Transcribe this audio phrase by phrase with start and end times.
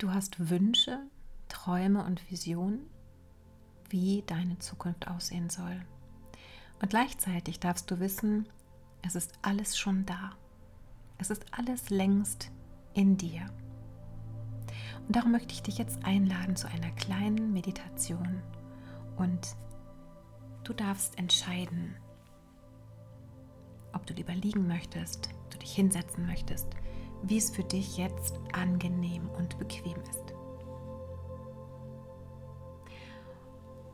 [0.00, 0.98] Du hast Wünsche,
[1.48, 2.88] Träume und Visionen,
[3.90, 5.78] wie deine Zukunft aussehen soll.
[6.80, 8.48] Und gleichzeitig darfst du wissen,
[9.02, 10.30] es ist alles schon da.
[11.18, 12.50] Es ist alles längst
[12.94, 13.44] in dir.
[15.06, 18.40] Und darum möchte ich dich jetzt einladen zu einer kleinen Meditation.
[19.18, 19.54] Und
[20.64, 21.94] du darfst entscheiden,
[23.92, 26.68] ob du lieber liegen möchtest, du dich hinsetzen möchtest,
[27.22, 30.34] wie es für dich jetzt angenehm und bequem ist.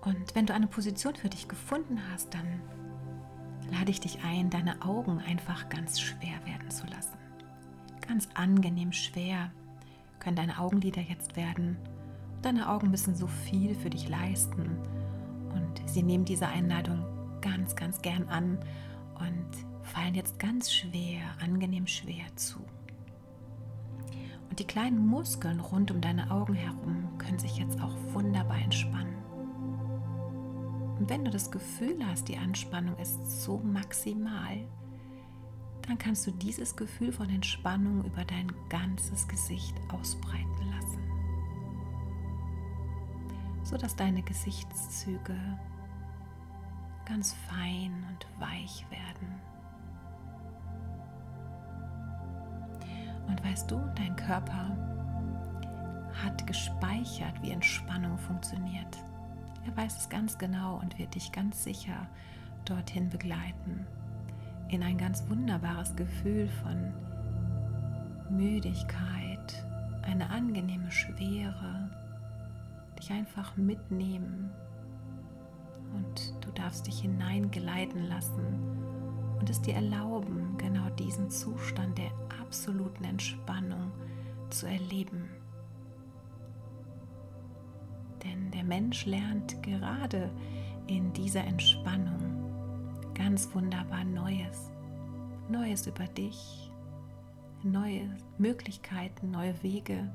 [0.02, 2.62] Und wenn du eine Position für dich gefunden hast, dann
[3.72, 7.18] lade ich dich ein, deine Augen einfach ganz schwer werden zu lassen.
[8.06, 9.50] Ganz angenehm schwer
[10.20, 11.76] können deine Augenlider jetzt werden.
[12.42, 14.78] Deine Augen müssen so viel für dich leisten
[15.52, 17.04] und sie nehmen diese Einladung
[17.40, 18.58] ganz, ganz gern an
[19.18, 19.50] und
[19.82, 22.64] fallen jetzt ganz schwer, angenehm schwer zu.
[24.56, 29.18] Und die kleinen Muskeln rund um deine Augen herum können sich jetzt auch wunderbar entspannen.
[30.98, 34.66] Und wenn du das Gefühl hast, die Anspannung ist so maximal,
[35.82, 41.02] dann kannst du dieses Gefühl von Entspannung über dein ganzes Gesicht ausbreiten lassen,
[43.62, 45.36] sodass deine Gesichtszüge
[47.04, 49.34] ganz fein und weich werden.
[53.26, 54.76] Und weißt du, dein Körper
[56.24, 58.96] hat gespeichert, wie Entspannung funktioniert.
[59.66, 62.06] Er weiß es ganz genau und wird dich ganz sicher
[62.64, 63.86] dorthin begleiten.
[64.68, 66.92] In ein ganz wunderbares Gefühl von
[68.30, 69.66] Müdigkeit,
[70.02, 71.90] eine angenehme Schwere,
[72.98, 74.50] dich einfach mitnehmen
[75.94, 78.60] und du darfst dich hineingeleiten lassen
[79.38, 82.10] und es dir erlauben, genau diesen Zustand der
[82.56, 83.92] absoluten Entspannung
[84.48, 85.28] zu erleben.
[88.24, 90.30] Denn der Mensch lernt gerade
[90.86, 94.70] in dieser Entspannung ganz wunderbar Neues.
[95.50, 96.72] Neues über dich,
[97.62, 98.08] neue
[98.38, 100.10] Möglichkeiten, neue Wege.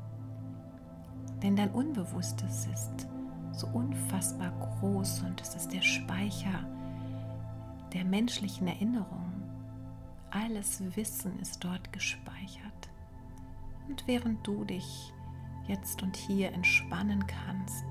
[1.43, 3.07] Denn dein Unbewusstes ist
[3.51, 6.67] so unfassbar groß und es ist der Speicher
[7.93, 9.41] der menschlichen Erinnerung.
[10.31, 12.89] Alles Wissen ist dort gespeichert.
[13.89, 15.13] Und während du dich
[15.67, 17.85] jetzt und hier entspannen kannst,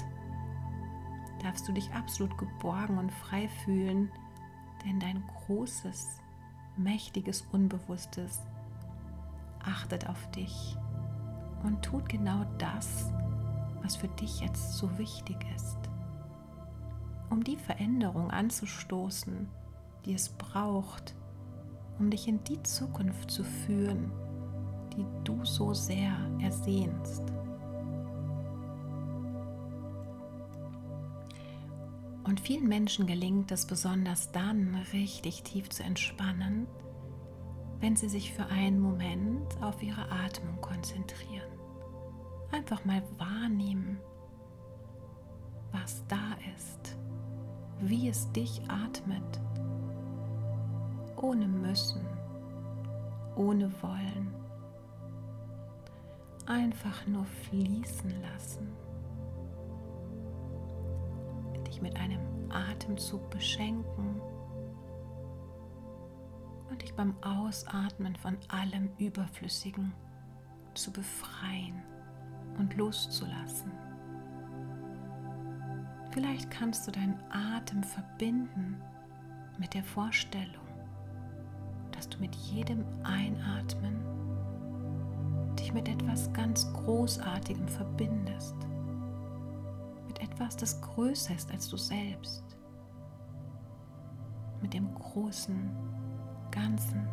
[1.42, 4.10] darfst du dich absolut geborgen und frei fühlen,
[4.84, 6.18] denn dein großes,
[6.78, 8.40] mächtiges Unbewusstes
[9.62, 10.76] achtet auf dich
[11.62, 13.12] und tut genau das,
[13.82, 15.76] was für dich jetzt so wichtig ist.
[17.28, 19.48] Um die Veränderung anzustoßen,
[20.06, 21.14] die es braucht,
[22.00, 24.11] um dich in die Zukunft zu führen,
[24.97, 27.22] die du so sehr ersehnst.
[32.25, 36.66] Und vielen Menschen gelingt es besonders dann, richtig tief zu entspannen,
[37.81, 41.50] wenn sie sich für einen Moment auf ihre Atmung konzentrieren.
[42.50, 43.99] Einfach mal wahrnehmen,
[45.72, 46.97] was da ist,
[47.81, 49.41] wie es dich atmet
[51.22, 52.06] ohne müssen,
[53.36, 54.34] ohne wollen.
[56.47, 58.69] Einfach nur fließen lassen.
[61.66, 62.20] Dich mit einem
[62.50, 64.20] Atemzug beschenken
[66.70, 69.92] und dich beim Ausatmen von allem Überflüssigen
[70.75, 71.82] zu befreien
[72.58, 73.72] und loszulassen.
[76.10, 78.81] Vielleicht kannst du deinen Atem verbinden
[79.58, 80.59] mit der Vorstellung,
[82.00, 84.00] dass du mit jedem Einatmen
[85.59, 88.56] dich mit etwas ganz Großartigem verbindest.
[90.06, 92.56] Mit etwas, das größer ist als du selbst.
[94.62, 95.71] Mit dem großen
[96.50, 97.06] Ganzen.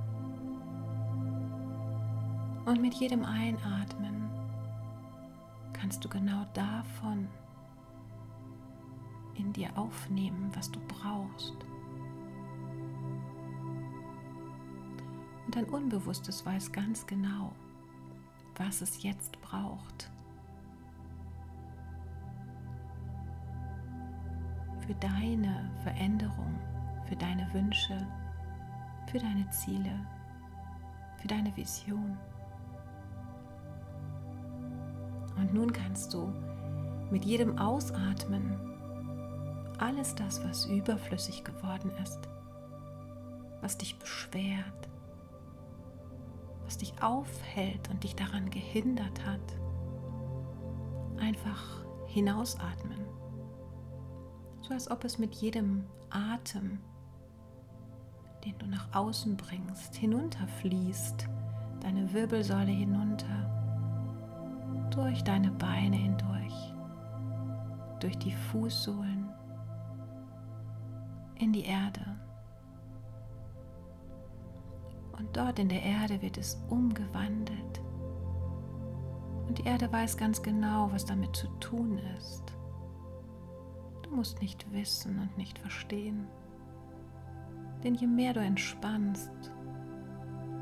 [2.65, 4.29] Und mit jedem Einatmen
[5.73, 7.27] kannst du genau davon
[9.35, 11.57] in dir aufnehmen, was du brauchst.
[15.47, 17.53] Und dein Unbewusstes weiß ganz genau,
[18.57, 20.11] was es jetzt braucht.
[24.85, 26.59] Für deine Veränderung,
[27.07, 28.05] für deine Wünsche,
[29.09, 30.05] für deine Ziele,
[31.15, 32.17] für deine Vision.
[35.37, 36.27] Und nun kannst du
[37.09, 38.59] mit jedem Ausatmen
[39.77, 42.19] alles das, was überflüssig geworden ist,
[43.61, 44.89] was dich beschwert,
[46.67, 49.39] was dich aufhält und dich daran gehindert hat,
[51.17, 52.99] einfach hinausatmen.
[54.61, 56.79] So als ob es mit jedem Atem,
[58.43, 61.29] den du nach außen bringst, hinunterfließt,
[61.79, 63.49] deine Wirbelsäule hinunter,
[64.91, 66.73] durch deine Beine hindurch,
[68.01, 69.29] durch die Fußsohlen
[71.35, 72.17] in die Erde.
[75.17, 77.81] Und dort in der Erde wird es umgewandelt.
[79.47, 82.43] Und die Erde weiß ganz genau, was damit zu tun ist.
[84.03, 86.27] Du musst nicht wissen und nicht verstehen.
[87.83, 89.31] Denn je mehr du entspannst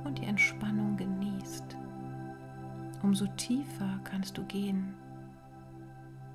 [0.04, 1.78] und die Entspannung genießt,
[3.02, 4.94] umso tiefer kannst du gehen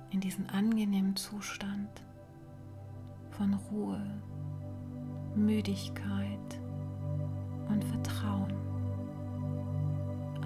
[0.09, 1.89] in diesen angenehmen Zustand
[3.31, 4.01] von Ruhe,
[5.35, 6.60] Müdigkeit
[7.71, 8.53] und Vertrauen.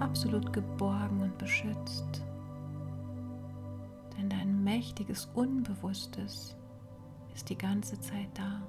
[0.00, 2.24] Absolut geborgen und beschützt.
[4.16, 6.56] Denn dein mächtiges Unbewusstes
[7.34, 8.62] ist die ganze Zeit da.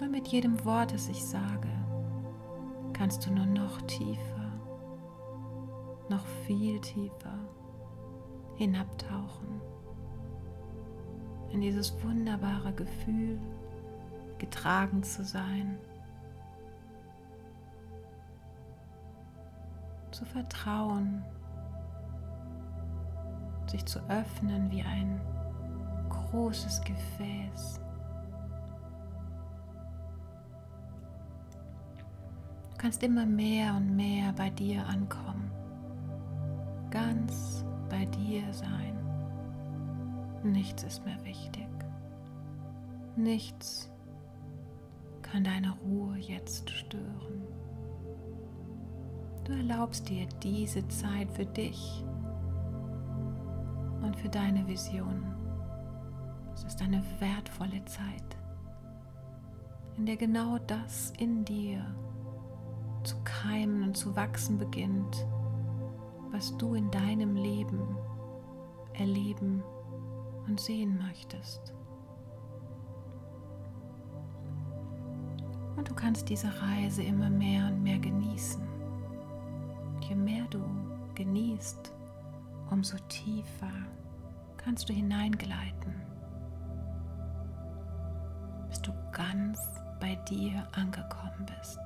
[0.00, 1.68] Und mit jedem Wort, das ich sage,
[2.92, 4.52] kannst du nur noch tiefer,
[6.08, 7.38] noch viel tiefer
[8.56, 9.60] hinabtauchen
[11.52, 13.38] in dieses wunderbare Gefühl,
[14.38, 15.78] getragen zu sein,
[20.22, 21.24] zu vertrauen,
[23.66, 25.20] sich zu öffnen wie ein
[26.08, 27.80] großes Gefäß.
[32.70, 35.50] Du kannst immer mehr und mehr bei dir ankommen,
[36.90, 38.96] ganz bei dir sein.
[40.42, 41.68] Nichts ist mehr wichtig.
[43.16, 43.90] Nichts
[45.22, 47.61] kann deine Ruhe jetzt stören.
[49.44, 52.04] Du erlaubst dir diese Zeit für dich
[54.00, 55.34] und für deine Vision.
[56.54, 58.36] Es ist eine wertvolle Zeit,
[59.96, 61.84] in der genau das in dir
[63.02, 65.26] zu keimen und zu wachsen beginnt,
[66.30, 67.96] was du in deinem Leben
[68.94, 69.64] erleben
[70.46, 71.74] und sehen möchtest.
[75.76, 78.71] Und du kannst diese Reise immer mehr und mehr genießen.
[80.12, 80.62] Je mehr du
[81.14, 81.90] genießt,
[82.70, 83.72] umso tiefer
[84.58, 85.94] kannst du hineingleiten,
[88.68, 89.58] bis du ganz
[90.00, 91.80] bei dir angekommen bist.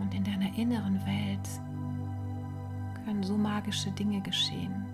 [0.00, 1.48] Und in deiner inneren Welt
[3.04, 4.86] können so magische Dinge geschehen,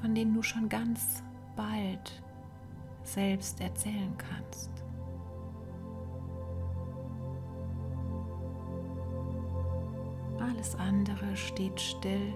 [0.00, 1.22] von denen du schon ganz
[1.54, 2.22] bald
[3.02, 4.87] selbst erzählen kannst.
[10.58, 12.34] Alles andere steht still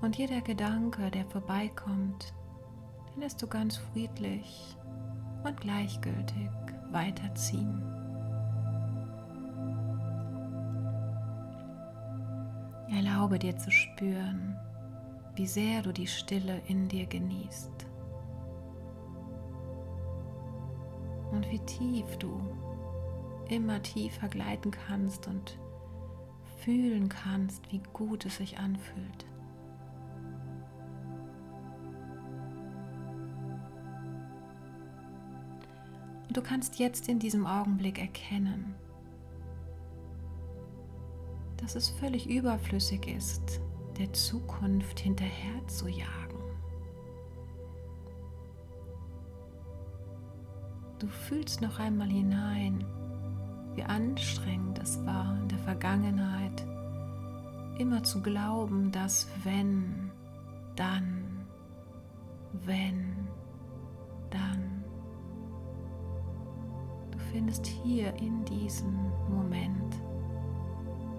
[0.00, 2.34] und jeder Gedanke, der vorbeikommt,
[3.14, 4.76] den lässt du ganz friedlich
[5.44, 6.50] und gleichgültig
[6.90, 7.84] weiterziehen.
[12.90, 14.58] Erlaube dir zu spüren,
[15.36, 17.86] wie sehr du die Stille in dir genießt
[21.30, 22.40] und wie tief du
[23.48, 25.59] immer tiefer gleiten kannst und
[26.64, 29.26] fühlen kannst, wie gut es sich anfühlt.
[36.28, 38.76] Und du kannst jetzt in diesem Augenblick erkennen,
[41.56, 43.60] dass es völlig überflüssig ist,
[43.98, 46.38] der Zukunft hinterher zu jagen.
[51.00, 52.84] Du fühlst noch einmal hinein,
[53.74, 56.66] wie anstrengend es war in der Vergangenheit,
[57.78, 60.10] immer zu glauben, dass wenn,
[60.76, 61.46] dann,
[62.64, 63.28] wenn,
[64.30, 64.84] dann.
[67.10, 68.94] Du findest hier in diesem
[69.28, 69.94] Moment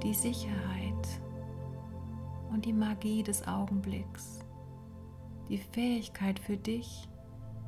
[0.03, 1.21] die Sicherheit
[2.51, 4.39] und die Magie des Augenblicks,
[5.49, 7.07] die Fähigkeit für dich,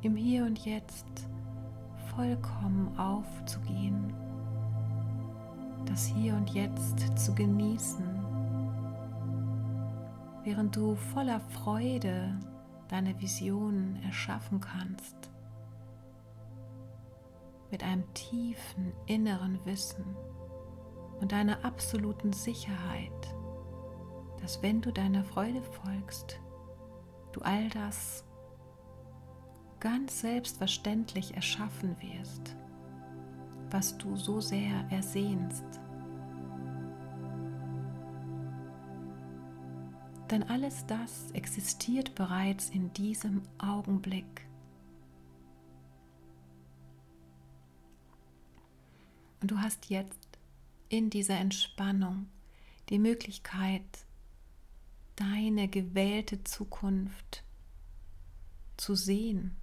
[0.02, 1.28] im Hier und Jetzt
[2.16, 4.14] vollkommen aufzugehen,
[5.86, 8.04] das Hier und Jetzt zu genießen,
[10.44, 12.38] während du voller Freude
[12.90, 15.32] deine Visionen erschaffen kannst,
[17.72, 20.06] mit einem tiefen inneren Wissen
[21.20, 23.36] und deiner absoluten Sicherheit,
[24.42, 26.40] dass wenn du deiner Freude folgst,
[27.32, 28.26] du all das
[29.80, 32.56] ganz selbstverständlich erschaffen wirst,
[33.74, 35.66] was du so sehr ersehnst.
[40.30, 44.48] Denn alles das existiert bereits in diesem Augenblick.
[49.42, 50.38] Und du hast jetzt
[50.90, 52.28] in dieser Entspannung
[52.90, 54.06] die Möglichkeit,
[55.16, 57.44] deine gewählte Zukunft
[58.78, 59.56] zu sehen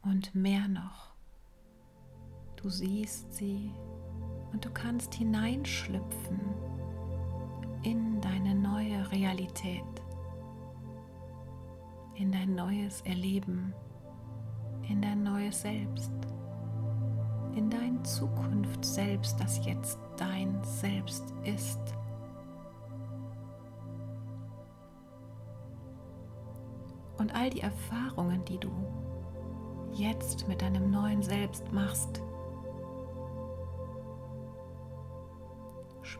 [0.00, 1.15] und mehr noch.
[2.66, 3.70] Du siehst sie
[4.52, 6.40] und du kannst hineinschlüpfen
[7.84, 9.84] in deine neue Realität,
[12.16, 13.72] in dein neues Erleben,
[14.88, 16.10] in dein neues Selbst,
[17.54, 21.94] in dein Zukunft selbst, das jetzt dein Selbst ist.
[27.16, 28.72] Und all die Erfahrungen, die du
[29.92, 32.22] jetzt mit deinem neuen Selbst machst,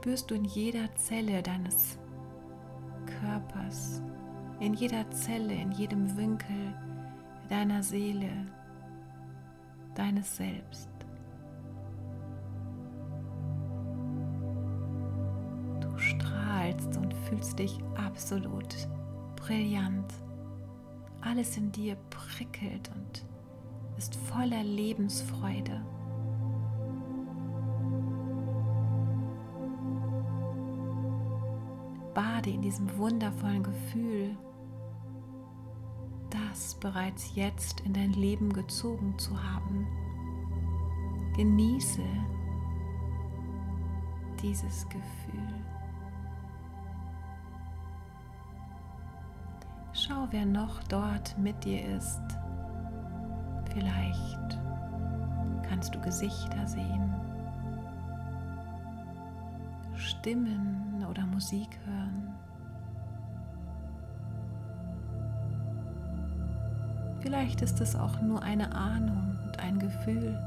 [0.07, 1.99] spürst du in jeder Zelle deines
[3.07, 4.01] Körpers,
[4.61, 6.73] in jeder Zelle, in jedem Winkel
[7.49, 8.31] deiner Seele,
[9.97, 10.89] deines Selbst.
[15.81, 18.77] Du strahlst und fühlst dich absolut
[19.35, 20.15] brillant.
[21.21, 23.27] Alles in dir prickelt und
[23.99, 25.85] ist voller Lebensfreude.
[32.47, 34.37] Bade in diesem wundervollen Gefühl,
[36.31, 39.87] das bereits jetzt in dein Leben gezogen zu haben.
[41.37, 42.03] Genieße
[44.41, 45.65] dieses Gefühl.
[49.93, 52.23] Schau, wer noch dort mit dir ist.
[53.73, 54.59] Vielleicht
[55.69, 57.13] kannst du Gesichter sehen,
[60.07, 62.35] Stimmen oder Musik hören.
[67.21, 70.39] Vielleicht ist es auch nur eine Ahnung und ein Gefühl,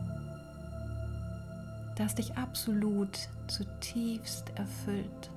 [1.98, 5.30] das dich absolut zutiefst erfüllt.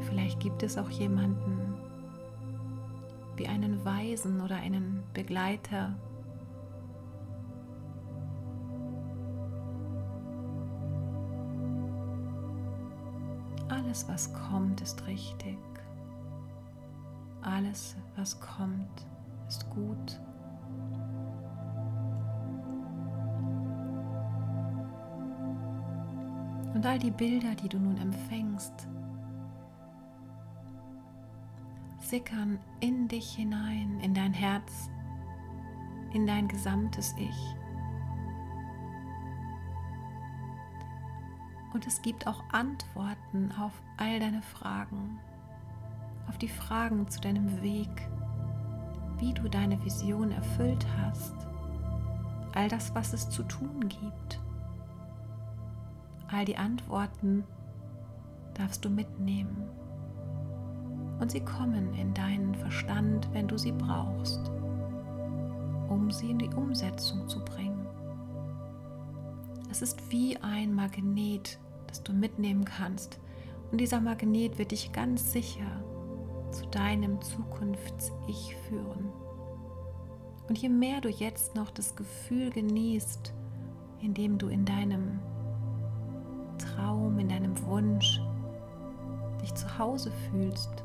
[0.00, 1.74] Vielleicht gibt es auch jemanden,
[3.36, 5.94] wie einen Weisen oder einen Begleiter.
[13.72, 15.56] Alles, was kommt, ist richtig.
[17.40, 19.06] Alles, was kommt,
[19.48, 20.20] ist gut.
[26.74, 28.86] Und all die Bilder, die du nun empfängst,
[31.98, 34.90] sickern in dich hinein, in dein Herz,
[36.12, 37.61] in dein gesamtes Ich.
[41.72, 45.18] Und es gibt auch Antworten auf all deine Fragen,
[46.28, 48.08] auf die Fragen zu deinem Weg,
[49.18, 51.34] wie du deine Vision erfüllt hast,
[52.54, 54.40] all das, was es zu tun gibt.
[56.28, 57.44] All die Antworten
[58.54, 59.68] darfst du mitnehmen
[61.20, 64.50] und sie kommen in deinen Verstand, wenn du sie brauchst,
[65.88, 67.86] um sie in die Umsetzung zu bringen.
[69.70, 71.60] Es ist wie ein Magnet,
[71.92, 73.20] das du mitnehmen kannst
[73.70, 75.84] und dieser Magnet wird dich ganz sicher
[76.50, 79.10] zu deinem Zukunfts-Ich führen.
[80.48, 83.34] Und je mehr du jetzt noch das Gefühl genießt,
[84.00, 85.20] indem du in deinem
[86.56, 88.22] Traum, in deinem Wunsch
[89.42, 90.84] dich zu Hause fühlst,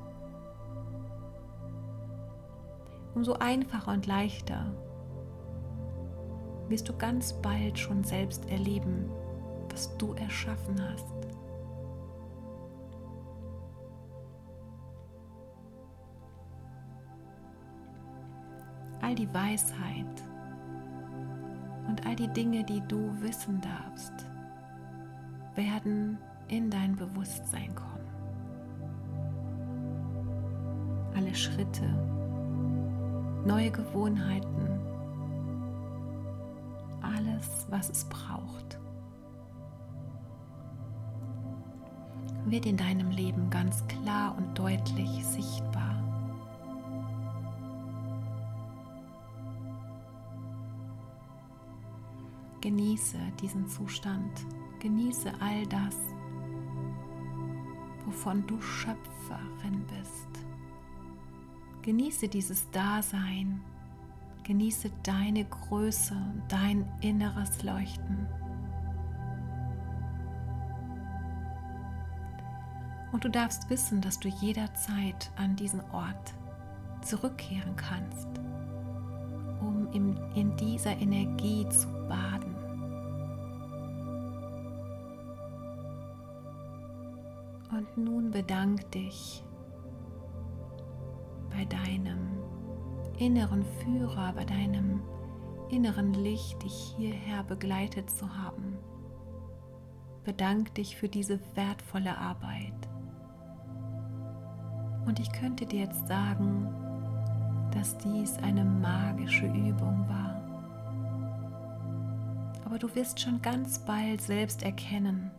[3.15, 4.73] umso einfacher und leichter
[6.67, 9.09] wirst du ganz bald schon selbst erleben,
[9.77, 11.05] was du erschaffen hast.
[19.01, 20.23] All die Weisheit
[21.87, 24.25] und all die Dinge, die du wissen darfst,
[25.53, 26.17] werden
[26.47, 28.07] in dein Bewusstsein kommen.
[31.15, 31.85] Alle Schritte,
[33.45, 34.79] neue Gewohnheiten,
[37.03, 38.79] alles, was es braucht,
[42.51, 45.95] wird in deinem Leben ganz klar und deutlich sichtbar.
[52.61, 54.31] Genieße diesen Zustand,
[54.79, 55.95] genieße all das,
[58.05, 60.47] wovon du Schöpferin bist.
[61.83, 63.61] Genieße dieses Dasein.
[64.43, 68.27] Genieße deine Größe und dein inneres Leuchten.
[73.17, 76.35] Und du darfst wissen, dass du jederzeit an diesen Ort
[77.01, 78.27] zurückkehren kannst,
[79.59, 82.55] um in, dieser Energie zu baden.
[87.71, 89.43] Und nun bedank dich
[91.49, 92.37] bei deinem
[93.17, 95.01] inneren Führer, bei deinem
[95.69, 98.77] inneren Licht, dich hierher begleitet zu haben.
[100.23, 102.87] Bedank dich für diese wertvolle Arbeit.
[105.07, 106.67] Und ich könnte dir jetzt sagen,
[107.71, 110.41] dass dies eine magische Übung war.
[112.65, 115.31] Aber du wirst schon ganz bald selbst erkennen,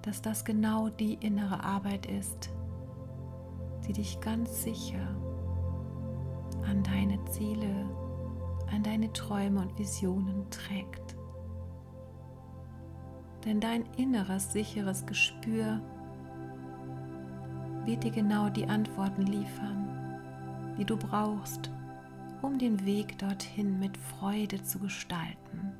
[0.00, 2.48] dass das genau die innere Arbeit ist,
[3.86, 5.06] die dich ganz sicher
[6.66, 7.90] an deine Ziele,
[8.72, 11.14] an deine Träume und Visionen trägt.
[13.44, 15.82] Denn dein inneres, sicheres Gespür
[17.86, 19.88] wird dir genau die Antworten liefern,
[20.78, 21.70] die du brauchst,
[22.42, 25.72] um den Weg dorthin mit Freude zu gestalten.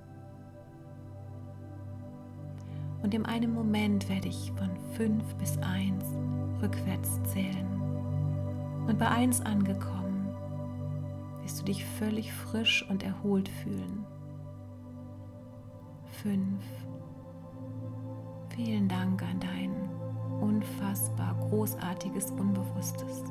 [3.02, 6.04] Und in einem Moment werde ich von 5 bis 1
[6.62, 7.66] rückwärts zählen.
[8.86, 10.34] Und bei 1 angekommen,
[11.42, 14.04] wirst du dich völlig frisch und erholt fühlen.
[16.22, 16.64] 5.
[18.56, 19.75] Vielen Dank an dein
[20.46, 23.24] unfassbar großartiges Unbewusstes,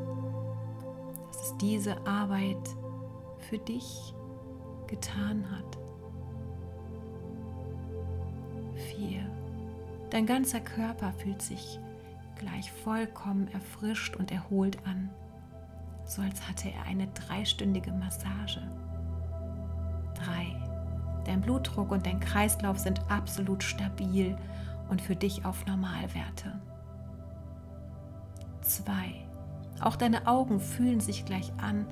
[1.28, 2.76] dass es diese Arbeit
[3.50, 4.14] für dich
[4.88, 5.78] getan hat.
[8.98, 9.26] 4.
[10.10, 11.80] Dein ganzer Körper fühlt sich
[12.38, 15.10] gleich vollkommen erfrischt und erholt an
[16.06, 18.62] so als hatte er eine dreistündige Massage.
[20.16, 21.24] 3.
[21.26, 24.38] Dein Blutdruck und dein Kreislauf sind absolut stabil
[24.90, 26.62] und für dich auf Normalwerte.
[28.66, 28.94] 2.
[29.82, 31.86] Auch deine Augen fühlen sich gleich an,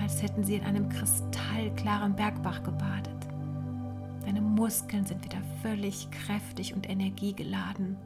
[0.00, 3.12] als hätten sie in einem kristallklaren Bergbach gebadet.
[4.24, 7.96] Deine Muskeln sind wieder völlig kräftig und energiegeladen.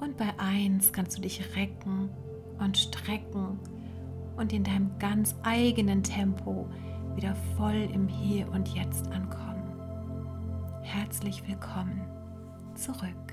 [0.00, 2.10] Und bei 1 kannst du dich recken
[2.58, 3.58] und strecken
[4.36, 6.68] und in deinem ganz eigenen Tempo
[7.14, 9.62] wieder voll im Hier und Jetzt ankommen.
[10.82, 12.02] Herzlich willkommen
[12.74, 13.31] zurück.